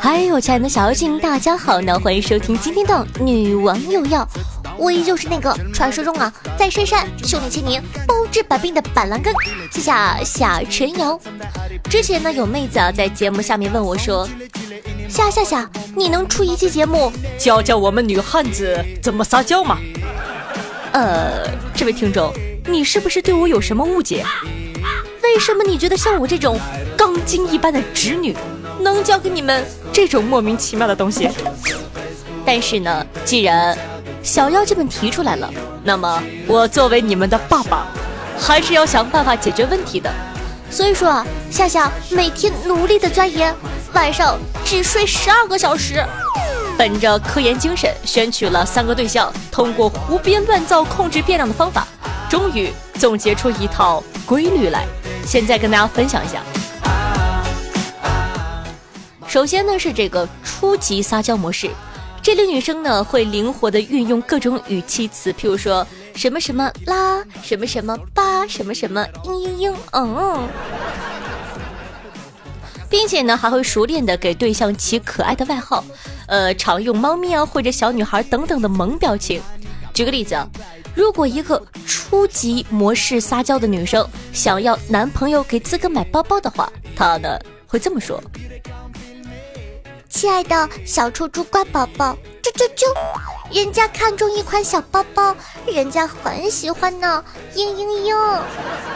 [0.00, 4.28] 嗨，我亲爱的小妖精，大家好呢，欢迎收听今天的女王又要。
[4.76, 9.32] 我依旧是那个传说中啊，在深山修炼千年、包治百病的板蓝根，
[9.70, 9.92] 谢谢
[10.24, 11.18] 夏晨瑶。
[11.88, 14.28] 之前呢，有妹子啊在节目下面问我说
[15.08, 19.78] ：“夏夏夏，你能出一期节目教教我们女汉子怎么撒娇吗？”
[20.92, 22.32] 呃，这位听众，
[22.66, 24.24] 你是不是对我有什么误解？
[25.22, 26.58] 为什么你觉得像我这种
[26.96, 28.34] 钢筋一般的直女，
[28.80, 31.28] 能教给你们这种莫名其妙的东西？
[32.44, 33.76] 但是呢，既然
[34.22, 37.86] 小妖精们提出来了，那么我作为你们的爸爸，
[38.38, 40.10] 还是要想办法解决问题的。
[40.70, 43.54] 所以说啊，夏夏每天努力的钻研，
[43.92, 46.04] 晚上只睡十二个小时，
[46.78, 51.86] 本着科研精神，选取了三个对象，通过胡编乱造控制变量的方法，
[52.34, 54.84] 终于总结出一套规律来。
[55.24, 56.42] 现在跟大家分享一下。
[59.28, 61.70] 首先呢是这个初级撒娇模式。
[62.20, 70.48] 这类女生呢，会灵活的运用各种语气词，譬如说什么什么啦，什么什么吧，什么什么嘤嘤嘤，嗯，
[72.90, 75.84] 并且呢，还会熟练的给对象起可爱的外号，
[76.26, 79.40] 呃，常用猫咪啊或者小女孩等等的萌表情。
[79.94, 80.46] 举个例子啊，
[80.94, 88.20] 如果一个初级模式撒娇的女生想要男朋友给自个买包包的话，她呢会这么说。
[90.08, 92.84] 亲爱的小臭猪乖宝宝，啾啾啾！
[93.52, 97.22] 人家看中一款小包包，人家很喜欢呢，
[97.54, 98.40] 嘤嘤嘤！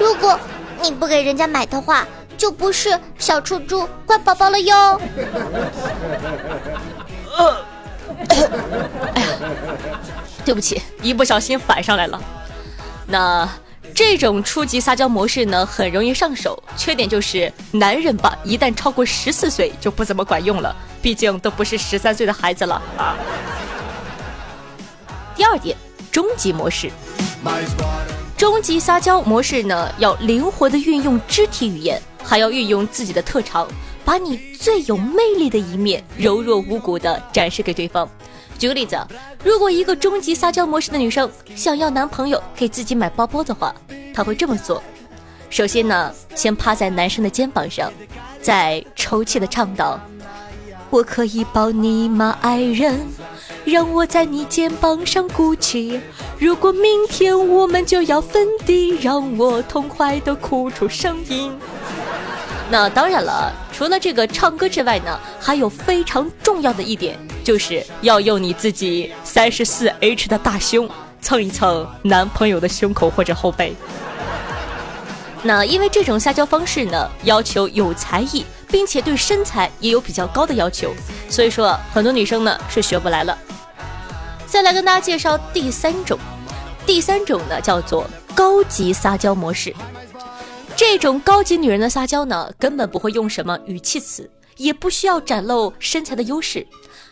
[0.00, 0.38] 如果
[0.82, 5.00] 你不给人家买的话，就不是小臭猪乖宝宝了哟。
[10.48, 12.18] 对不起，一不小心反上来了。
[13.06, 13.46] 那。
[13.94, 22.80] 这种初级撒娇模式呢，很容易上手，缺点就是男人吧，一旦超过十四岁就不怎么管用了，毕竟都不是十三岁的孩子了。
[25.34, 25.76] 第二点，
[26.12, 26.92] 终极模式，
[28.36, 33.66] 终极撒娇模式呢，要灵活的运用肢体语言，还要运用自己的特长，
[34.04, 38.08] 把你最有魅力的一面，柔弱无骨的展示给对方。
[38.58, 38.98] 举个例子，
[39.44, 43.72] 如果一个终极撒娇模式的女生想要男朋友给自己买包包的话，
[44.12, 44.82] 她会这么做：
[45.48, 47.92] 首先呢，先趴在男生的肩膀上，
[48.42, 50.00] 再抽泣的唱道
[50.90, 52.98] ：“我可以抱你吗，爱人？
[53.64, 56.00] 让我在你肩膀上哭泣。
[56.38, 61.52] 如果明天我们就要分离，让我痛快的哭出声音。”
[62.70, 70.88] 那当然了，除了这个唱歌之外呢，还有非常重要的一点，就是要用你自己三十四 H 的大胸
[71.22, 73.74] 蹭一蹭男朋友的胸口或者后背。
[75.42, 80.92] 那因为这种撒娇方式呢，要求有才艺，并且对身材也有比较高的要求，
[81.30, 83.38] 所以说很多女生呢是学不来了。
[84.46, 86.18] 再来跟大家介绍第三种，
[86.84, 89.74] 第三种呢叫做高级撒娇模式。
[90.90, 96.66] 这种高级女人的撒娇呢，根本不会用什么语气词，也不需要展露身材的优势，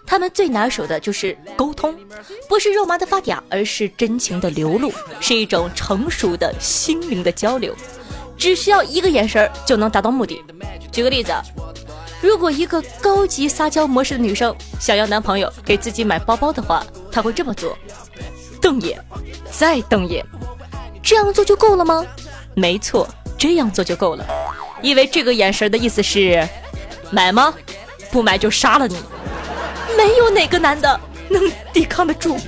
[0.07, 1.95] 她们最拿手的就是沟通，
[2.49, 7.77] 不是肉麻的发嗲，而是真情的流露，是一种成熟的心灵的交流，
[8.39, 10.43] 只需要一个眼神就能达到目的。
[10.91, 11.31] 举个例子，
[12.23, 16.83] 如果一个高级撒娇模式的女生想要男朋友给自己买包包的话，
[17.13, 17.77] 她会这么做：
[18.59, 18.99] 瞪眼，
[19.51, 20.25] 再瞪眼，
[21.03, 22.03] 这样做就够了吗？
[22.55, 23.07] 没错。
[23.39, 24.25] 这样做就够了，
[24.83, 26.47] 因为这个眼神的意思是，
[27.11, 27.55] 买吗？
[28.11, 28.97] 不买就杀了你。
[29.97, 31.43] 没有哪个男的能
[31.73, 32.39] 抵抗得住。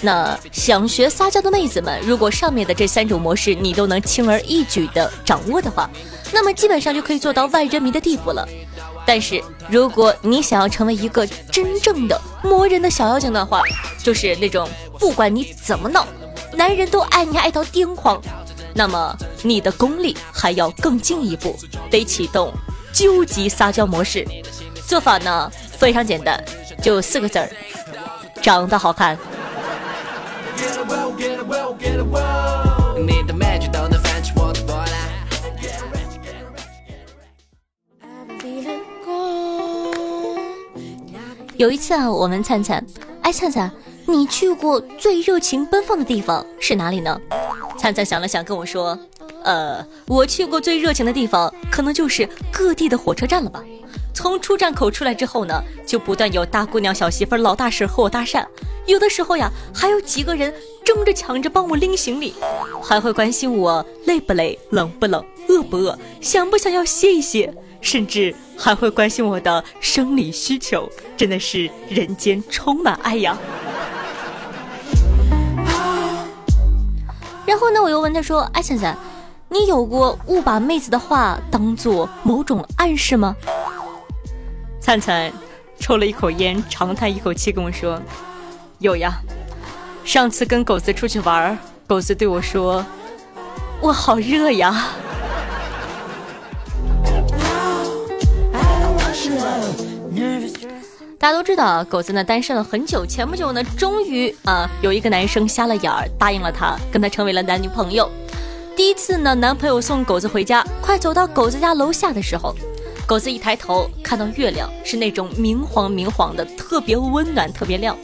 [0.00, 5.88] 那想学撒娇的妹子们，如果上面的这三种模式你都能轻而易举的掌握的话，
[6.32, 8.46] 那么基本上就可以做到万人迷的地步了。
[9.14, 13.62] 但是如果你想要成为一个真正的磨人的小妖精的话，
[14.02, 14.66] 就是那种
[14.98, 16.06] 不管你怎么闹，
[16.54, 18.18] 男人都爱你爱到癫狂，
[18.74, 21.54] 那么你的功力还要更进一步，
[21.90, 22.50] 得启动
[22.90, 24.26] 究极撒娇模式。
[24.88, 26.42] 做法呢非常简单，
[26.80, 27.50] 就四个字儿：
[28.40, 29.18] 长得好看。
[30.56, 32.71] Get well, get well, get well.
[41.62, 42.84] 有一次啊，我问灿灿
[43.22, 43.70] ：“哎，灿灿，
[44.04, 47.20] 你去过最热情奔放的地方是哪里呢？”
[47.78, 48.98] 灿灿想了想，跟我说
[49.44, 53.62] ：“呃，我去过最热情的地方，可能就是各地的火车站了吧。
[54.12, 58.44] 从出站口出来之后呢，就不断有大姑娘、小媳妇、老大婶和我搭讪。
[58.86, 60.52] 有的时候呀，还有几个人
[60.84, 62.34] 争着抢着帮我拎行李，
[62.82, 70.90] 还会关心我累不累、冷不冷、饿不饿、想不想要歇一歇，甚至还会关心我的生理需求。
[71.16, 73.36] 真的是人间充满爱呀！
[77.44, 78.96] 然后呢，我又问他说：“哎，灿灿，
[79.50, 83.36] 你有过误把妹子的话当做某种暗示吗？”
[84.80, 85.30] 灿灿
[85.78, 88.00] 抽了一口烟，长叹一口气，跟我说
[88.78, 89.20] ：“有呀，
[90.04, 91.56] 上次跟狗子出去玩，
[91.86, 92.84] 狗子对我说，
[93.80, 94.88] 我好热呀。”
[101.22, 108.10] 大家都知道，狗子呢单身了很久，前不久呢，终于啊有一个男生瞎了眼儿，答应了他，跟他成为了男女朋友。
[108.76, 112.52] 第一次呢，男朋友送狗子回家，快走到狗子家楼下的时候，
[113.06, 117.96] 狗子一抬头看到月亮是那种明晃明晃的，特别温暖，特别亮。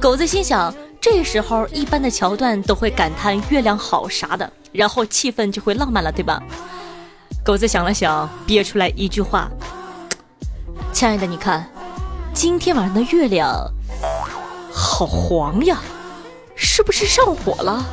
[0.00, 6.42] 狗子心想，这时候一般的桥段都会感叹月亮好啥的，然后气氛就会浪漫了，对吧？
[7.44, 9.48] 狗子想了想，憋出来一句话
[10.92, 11.64] ：“亲爱的，你看。”
[12.34, 13.70] 今天晚上的月亮
[14.72, 15.80] 好黄呀，
[16.56, 17.86] 是不是上火了？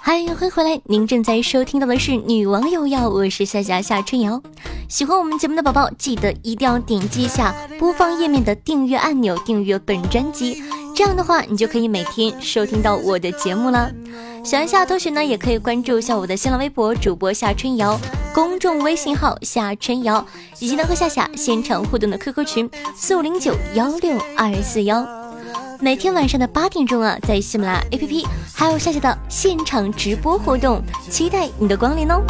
[0.00, 0.80] 嗨，欢迎回来！
[0.84, 4.40] 您正在收听到的是《女王有药》，我是夏夏夏春瑶。
[4.88, 10.62] 喜欢我们节目的宝宝，记得一定要点击一下播放页面的订阅按钮，订阅本专辑。
[10.98, 13.88] 这样的话，你就可以每天收听到我的节目了。
[14.42, 17.96] 喜欢夏同学呢，也可以关注一下我的新浪微博主播夏春瑶，
[18.34, 20.26] 公众微信号夏春瑶，
[20.58, 25.06] 以及呢和夏夏现场互动的 QQ 群四五零九幺六二四幺。
[25.78, 32.20] 每天晚上的八点钟啊，在喜马拉雅 APP 还有夏夏的现场直播活动，期待你的光临哦。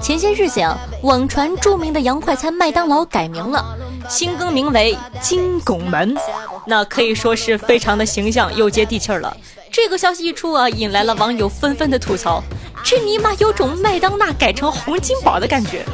[0.00, 3.76] 前些日子啊，网传著名的洋快餐麦当劳改名了，
[4.08, 6.16] 新更名为金拱门，
[6.64, 9.36] 那可以说是非常的形象又接地气儿了。
[9.70, 12.42] 这个消息一出啊，引来了网友纷纷的吐槽
[12.82, 15.84] ：“这尼玛有种麦当娜改成洪金宝的感觉。”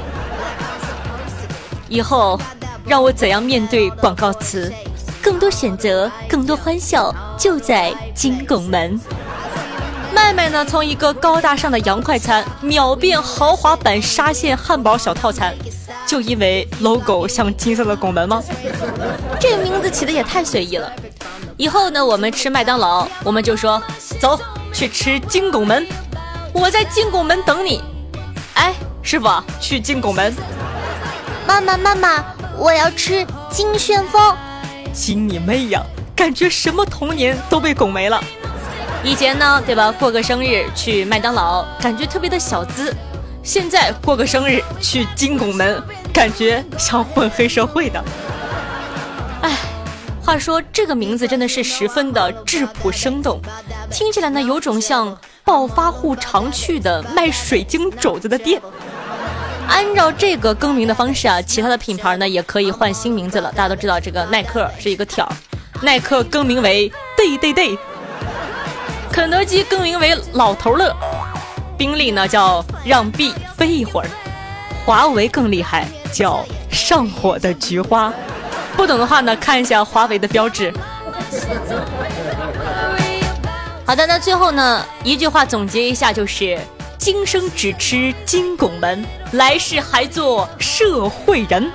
[1.90, 2.40] 以后
[2.86, 4.72] 让我怎样面对广告词？
[5.20, 9.00] 更多选择，更多欢笑，就在金拱门。
[10.14, 10.64] 麦麦呢？
[10.64, 15.54] 从一个高大上的洋快餐秒变豪华版沙县汉堡小套餐，
[16.06, 18.42] 就因为 logo 像金色的拱门吗？
[19.40, 20.92] 这名字起的也太随意了。
[21.56, 23.82] 以后呢，我们吃麦当劳，我们就说
[24.20, 24.38] 走
[24.72, 25.86] 去吃金拱门，
[26.52, 27.80] 我在金拱门等你。
[28.54, 29.28] 哎，师傅，
[29.60, 30.34] 去金拱门。
[31.46, 32.24] 妈妈妈妈，
[32.56, 34.36] 我要吃金旋风。
[34.92, 35.82] 金你妹呀！
[36.14, 38.22] 感觉什么童年都被拱没了。
[39.04, 39.90] 以前呢，对吧？
[39.90, 42.92] 过个生日去麦当劳，感觉特别的小资；
[43.42, 45.82] 现在过个生日去金拱门，
[46.14, 48.02] 感觉像混黑社会的。
[49.42, 49.56] 哎，
[50.24, 53.40] 话说这个名字真的是十分的质朴生动，
[53.90, 58.62] 听起来呢有种像暴发户常去的卖水晶肘子的店。
[59.66, 63.50] 按照这个更名的方式啊，其他的品牌呢也可以换新名字了。
[63.50, 65.28] 大家都知道这个耐克是一个挑，
[65.82, 67.76] 耐克更名为 Day Day Day。
[69.12, 70.96] 肯德基更名为老头乐，
[71.76, 74.08] 宾利呢叫让 B 飞一会儿，
[74.86, 78.10] 华为更厉害，叫上火的菊花。
[78.74, 80.72] 不懂的话呢，看一下华为的标志。
[83.84, 86.58] 好的，那最后呢，一句话总结一下就是：
[86.96, 91.70] 今生只吃金拱门，来世还做社会人。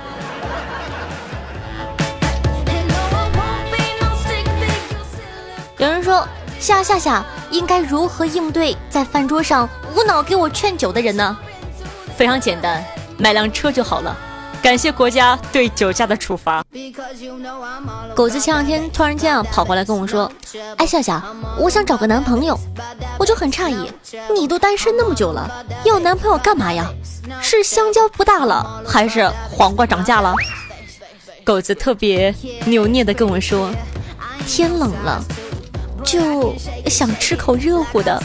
[5.76, 6.26] 有人说。
[6.60, 11.36] 夏夏夏应该如何应对在饭桌上无脑给我劝酒的人呢？
[12.16, 12.84] 非常简单，
[13.16, 14.16] 买辆车就好了。
[14.60, 16.64] 感谢国家对酒驾的处罚。
[18.12, 20.30] 狗子前两天突然间啊跑过来跟我说
[20.76, 21.22] ：“哎，夏夏，
[21.56, 22.58] 我想找个男朋友。”
[23.20, 23.92] 我就很诧异，
[24.34, 26.90] 你都单身那么久了，要男朋友干嘛呀？
[27.40, 30.34] 是香蕉不大了，还是黄瓜涨价了？
[31.44, 32.34] 狗子特别
[32.66, 33.70] 扭捏的跟我说
[34.44, 35.24] ：“天冷了。”
[36.04, 36.54] 就
[36.86, 38.22] 想吃口热乎的。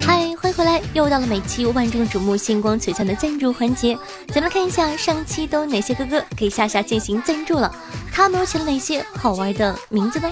[0.00, 0.80] 嗨，欢迎回来！
[0.92, 3.96] 又到了每期万众瞩目、星光璀璨的赞助环节，
[4.32, 7.72] 咱们看一下上期都有哪些哥哥给夏夏进行赞助了，
[8.12, 10.28] 他们又起了哪些好玩的名字呢？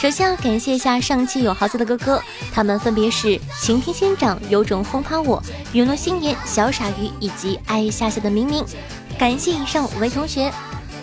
[0.00, 2.22] 首先要感谢一下上期有豪子的哥哥，
[2.54, 5.42] 他们分别是晴天仙长、有种轰趴我、
[5.74, 8.64] 陨落心言、小傻鱼以及爱夏夏的明明，
[9.18, 10.50] 感谢以上五位同学。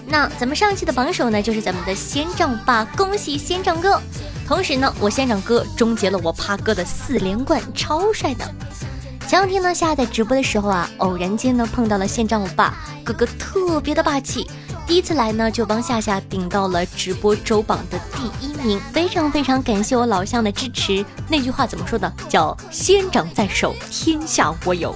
[0.07, 4.01] 那咱们上期的榜首呢，就是咱们的仙长爸，恭喜仙长哥！
[4.47, 8.51] 同时呢，我仙长哥终结了我趴哥的四连冠，超帅的。
[9.27, 14.49] 前两天呢，夏在直播的时候啊，偶然间呢碰到了仙长我爸，哥哥特别的霸气，
[14.87, 21.05] 第一次来呢就帮夏夏顶到了直播周榜的第一名，非常非常感谢我老乡的支持。
[21.27, 22.11] 那句话怎么说的？
[22.29, 24.95] 叫仙长在手，天下我有。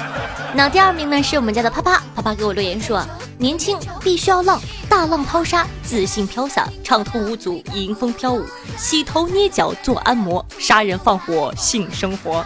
[0.54, 3.02] 那第二名呢是我们家的啪啪，啪啪给我留言说。
[3.38, 8.44] 年轻必须要浪，大浪淘沙，自信飘洒，畅通无阻，迎风飘舞，
[8.76, 12.44] 洗头捏脚做按摩，杀人放火性生活。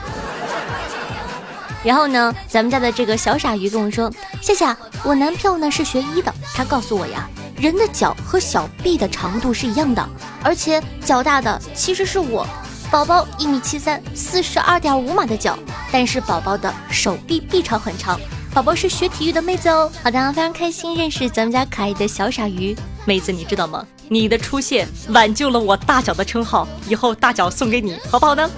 [1.85, 4.11] 然后呢，咱们家的这个小傻鱼跟我说
[4.41, 10.09] ：“夏夏，我男票呢是学医的，他告诉我呀，人的脚和小臂的长度是一样的，
[10.43, 12.47] 而且脚大的其实是我。
[12.91, 15.59] 宝宝一米七三，四十二点五码的脚，
[15.93, 18.19] 但是宝宝的手臂臂长很长。”
[18.55, 22.75] 宝宝是学体育的妹子哦，好的，非常开心认识咱们家可爱的小傻鱼
[23.05, 23.85] 妹子，你知道吗？
[24.09, 28.49] 你的出现挽救了我大脚的称号，以后大脚送给你，好不好呢？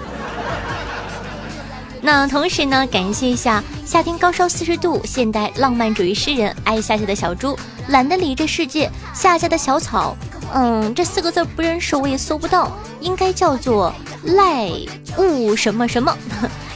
[2.07, 7.59] 那同时呢，感谢一下夏天高烧四十度，现代浪漫主义诗人爱夏夏的小猪，
[7.89, 10.15] 懒得理这世界，夏夏的小草，
[10.53, 12.71] 嗯，这四个字不认识我也搜不到，
[13.01, 14.69] 应该叫做赖
[15.17, 16.17] 物什么什么。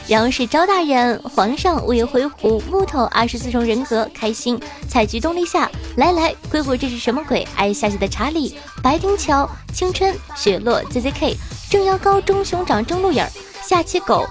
[0.06, 7.48] 然后是招大人、皇上、我也回鹘、木头、二十四重人格、开心、采菊东篱下、来来、鬼火这是什么鬼？
[7.56, 11.34] 爱下雪的查理、白丁桥、青春、雪落、ZZK、
[11.70, 13.26] 正腰高、中熊掌、正鹿眼、
[13.66, 14.26] 下期狗、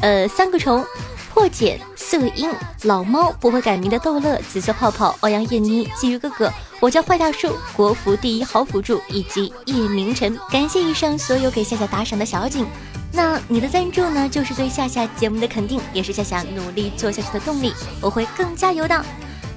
[0.00, 0.84] 呃三个虫、
[1.32, 2.50] 破茧、色鹰、
[2.82, 10.38] 老猫、不会改名的逗乐、紫色泡泡、欧阳叶妮、鲫鱼哥哥、我叫坏大叔、国服第一好辅助以及叶明晨。
[10.50, 12.66] 感谢以上所有给夏夏打赏的小景。
[13.12, 19.04] 那你的赞助呢，就是对夏夏节目的肯定，也是夏夏努力做下去的动力，我会更加油的。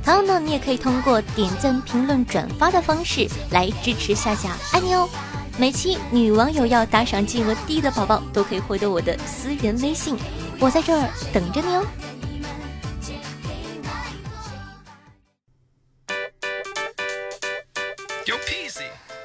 [0.05, 5.09] 同样呢，你也可以通过点赞、评论、转发的方式来支持夏夏，爱你哦。
[5.59, 10.15] 每期女网友要打赏金额低的宝宝，都可以获得我的私人微信，
[10.59, 11.83] 我在这儿等着你哦。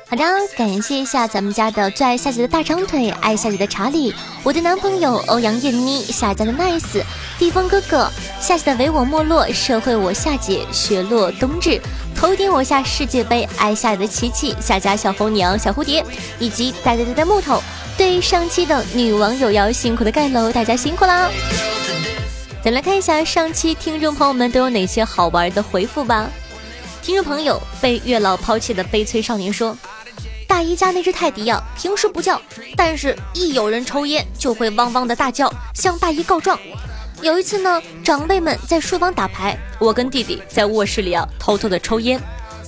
[0.09, 0.25] 好的，
[0.57, 7.03] 感谢一下咱们家的最爱夏姐的大长腿，爱夏姐的查理，我的男朋友欧阳燕妮，夏家的 nice，
[7.39, 11.81] 地方哥哥，夏夏的唯我没落，社会我夏姐，雪落冬至，
[12.23, 16.07] 头顶我下世界杯，爱夏的琪琪，夏家小红娘小蝴蝶，
[16.38, 17.61] 以及呆呆呆的木头。
[17.99, 21.29] 对上期的女网友要辛苦的盖楼，大家辛苦啦！
[22.64, 26.31] 咱来看一下上期听众朋友们都有哪些好玩的回复吧。
[27.02, 29.76] 听众朋友被月老抛弃的悲催少年说。
[30.47, 32.41] 大姨家那只泰迪呀，平时不叫，
[32.76, 36.57] 但是一有人抽烟就会汪汪的大叫，向大姨告状。
[37.23, 42.21] 有一次呢，长辈们在书房打牌，我跟弟弟在卧室里啊偷偷的抽烟，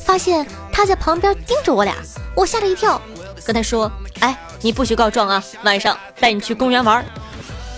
[0.07, 1.97] 发现他在旁边盯着我俩，
[2.37, 3.01] 我吓了一跳，
[3.45, 7.05] 跟他说：“哎，你不许告状啊，晚上带你去公园玩。”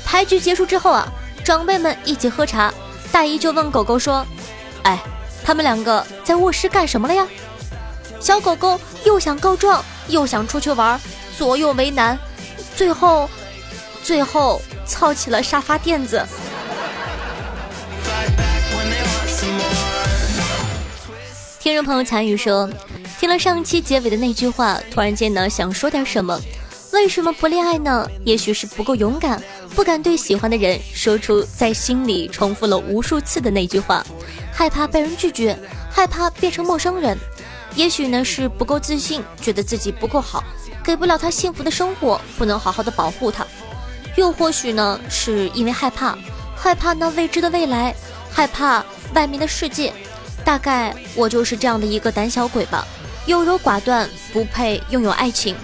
[0.04, 1.09] 牌局结束之后啊，
[1.42, 2.73] 长辈们一起喝茶，
[3.11, 4.25] 大姨就问狗狗说
[4.85, 5.02] ：“哎，
[5.42, 7.26] 他们两个在卧室干什么了呀？”
[8.21, 9.83] 小狗狗又想告状。
[10.09, 11.00] 又想出去玩，
[11.37, 12.16] 左右为难，
[12.76, 13.28] 最后，
[14.04, 16.25] 最后操起了沙发垫子。
[21.66, 22.70] 听众朋友残雨说，
[23.18, 26.40] 听了上期结尾的那句话，突然间呢想说点什么。
[26.92, 28.08] 为什么不恋爱呢？
[28.25, 29.42] 也许是不够勇敢，
[29.75, 34.06] 不敢对喜欢的人说出在心里重复了无数次的那句话，
[34.52, 35.58] 害怕被人拒绝，
[35.90, 37.18] 害怕变成陌生人。
[37.75, 40.44] 也许呢是不够自信，觉得自己不够好，
[40.85, 43.44] 给不了他幸福的生活，不能好好的保护他；
[44.14, 46.16] 又或许呢是因为害怕，
[46.54, 47.92] 害怕那未知的未来，
[48.30, 49.92] 害怕外面的世界。
[50.46, 52.86] 大概我就是这样的一个胆小鬼吧，
[53.26, 55.56] 优柔寡断，不配拥有爱情。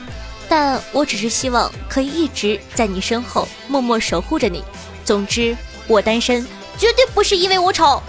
[0.48, 4.64] 但我只是希望可以一直在你身后默默守护着你。
[5.04, 6.44] 总之，我单身
[6.76, 8.02] 绝对不是因为我丑。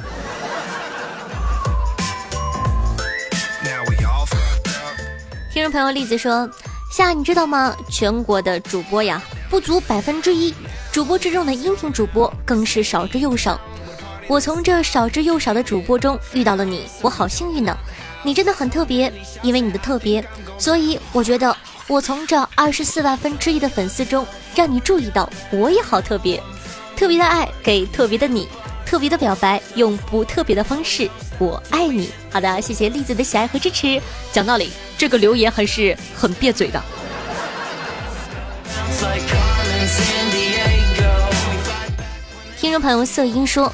[5.53, 6.49] 听众朋友栗子说
[6.91, 7.77] ：“夏，你知道吗？
[7.87, 10.51] 全国的主播呀，不足百分之一。
[10.91, 13.61] 主播之中的音频主播更是少之又少。
[14.27, 17.77] 我从这少之又少的主播中遇到了你，我好幸运呢。
[18.23, 19.11] 你真的很特别，
[19.41, 20.25] 因为你的特别，
[20.57, 21.55] 所以我觉得
[21.87, 24.25] 我从这二十四万分之一的粉丝中
[24.55, 26.41] 让你注意到，我也好特别。”
[26.95, 28.47] 特别的爱给特别的你，
[28.85, 32.09] 特别的表白用不特别的方式，我爱你。
[32.31, 33.99] 好的，谢谢栗子的喜爱和支持。
[34.31, 36.81] 讲道理，这个留言还是很别嘴的。
[42.57, 43.73] 听众朋友色音说，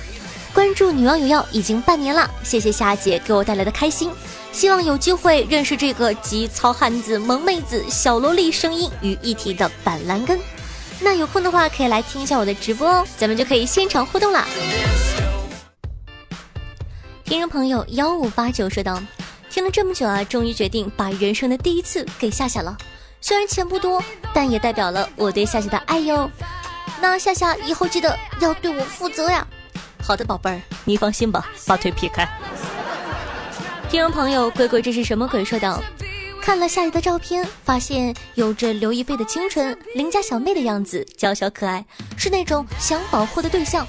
[0.54, 4.12] 关注女王有药已经半年了，谢谢夏姐给我带来的开心，
[4.52, 10.40] 希望有机会认识这个集糙汉子、萌妹子、小萝莉声音于一体的板蓝根。
[11.00, 14.46] 那有空的话可以来听一下我的直播哦，咱们就可以现场互动啦。
[17.24, 19.02] 听众朋友幺五八九说道
[19.50, 22.76] ：“听了这么久啊，终于决定把人生的第一次给夏夏了。
[23.22, 24.04] 虽然钱不多，
[24.34, 26.30] 但也代表了我对夏夏的爱哟。
[27.00, 29.48] 那夏夏以后记得要对我负责呀。
[30.10, 32.28] 好的，宝贝儿，你放心吧，把腿劈开。
[33.92, 35.46] 听众朋友，鬼鬼这是什么鬼？
[35.46, 35.80] 说道。
[36.42, 41.86] 看了夏夏的照片，发现有着刘亦菲的清纯、邻家小妹的样子，娇小可爱，
[42.18, 43.86] 是那种想保护的对象。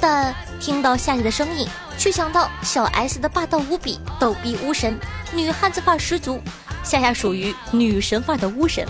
[0.00, 4.98] 但听到夏夏的声音，却想到小 S 的霸道无比、逗逼巫神，
[5.34, 6.40] 女汉子范儿十足。
[6.82, 8.88] 夏夏属于女神范儿的巫神。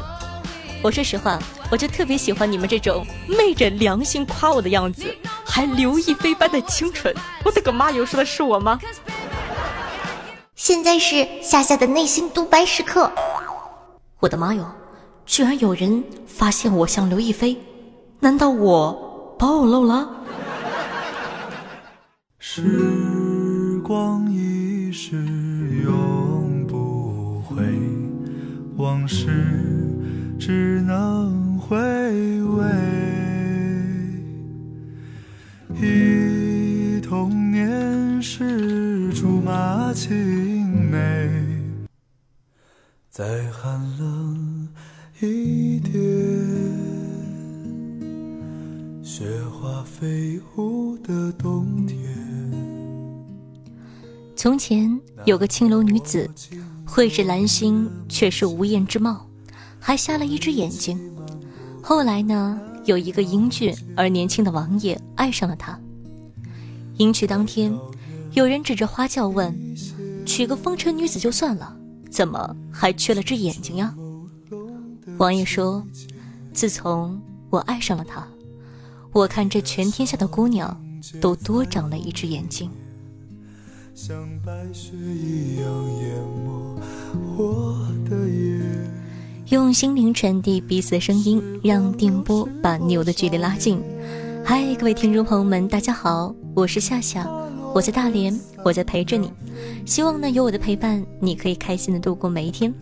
[0.81, 1.41] 我说实话，
[1.73, 5.13] 我就特别喜欢你们这种昧着良心夸我的样子，
[5.49, 7.13] 还刘亦菲般的清纯。
[7.45, 7.91] 我的个妈！
[7.91, 8.79] 有说的是我吗？
[10.55, 13.11] 现在是夏夏的内心独白时刻。
[14.21, 14.67] 我的妈哟，
[15.25, 17.57] 居然有人发现我像刘亦菲，
[18.21, 20.09] 难道我暴露了？
[22.39, 25.17] 时光一逝
[25.85, 27.63] 永不回，
[28.77, 29.27] 往事
[30.39, 31.38] 只能
[43.19, 44.69] 再寒冷
[45.21, 45.93] 一点，
[49.03, 51.99] 雪花飞舞的冬天。
[54.37, 54.89] 从前
[55.25, 56.31] 有个青楼女子，
[56.85, 59.29] 蕙质兰心，却是无艳之貌，
[59.81, 60.97] 还瞎了一只眼睛。
[61.83, 65.77] 后来呢，有一个英俊而年轻的王爷爱上了她。
[66.99, 67.77] 迎娶当天，
[68.35, 69.53] 有人指着花轿问
[70.25, 71.75] ：“娶个风尘女子就算了。”
[72.11, 73.95] 怎么还缺了只眼睛呀？
[75.17, 75.85] 王爷说
[76.53, 78.27] ：“自从我爱上了他，
[79.13, 80.79] 我看这全天下的姑娘
[81.21, 82.71] 都多长了一只眼睛。”
[89.49, 93.83] 用心灵传递彼此的声音，让电波把牛的距离拉近。
[94.45, 97.27] 嗨，各位听众朋友们，大家好，我是夏夏。
[97.75, 99.33] 我在大连，我在陪着你。
[99.85, 102.73] 希望呢，有我的陪伴，你可以开心的度过每一天。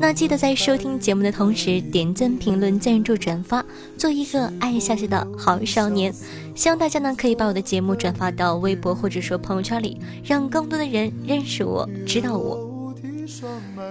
[0.00, 3.64] 那记得在收听节目的同时，点赞、评论、赞助、转发，
[3.96, 6.12] 做一个爱下去的好少年。
[6.54, 12.71] 希望大家呢，可以把我的节目转发到微博或者说朋友圈里，让更多的人认识我，知道我。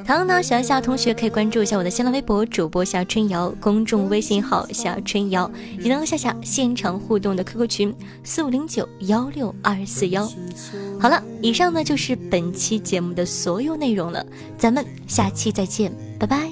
[0.05, 10.29] 唐呢，喜欢夏同学可以关注一下我的新浪微博主播夏春瑶，公众微信号夏春瑶，也能和夏夏现场互动的 QQ 群四五零九幺六二四幺。
[10.99, 14.25] 好了，以上呢就是本期节目的所有内容了，
[14.57, 16.51] 咱们下期再见，拜拜。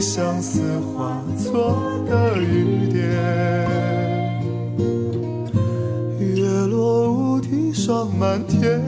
[0.00, 1.76] 相思化作
[2.08, 3.04] 的雨点。
[6.18, 8.80] 月落乌啼霜满天，